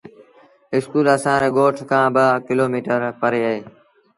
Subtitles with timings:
[0.75, 3.69] اسڪول اسآݩ ري ڳوٺ کآݩ ٻآ ڪلو ميٚٽر پري هُݩديٚ۔